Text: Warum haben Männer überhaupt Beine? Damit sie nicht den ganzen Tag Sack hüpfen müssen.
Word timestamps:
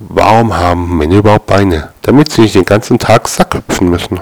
Warum 0.00 0.56
haben 0.56 0.98
Männer 0.98 1.18
überhaupt 1.18 1.46
Beine? 1.46 1.92
Damit 2.02 2.32
sie 2.32 2.40
nicht 2.40 2.56
den 2.56 2.64
ganzen 2.64 2.98
Tag 2.98 3.28
Sack 3.28 3.54
hüpfen 3.54 3.90
müssen. 3.90 4.18